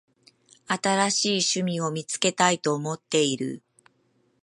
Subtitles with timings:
[0.65, 1.29] 新しい
[1.59, 3.61] 趣味を見つけたいと思っている。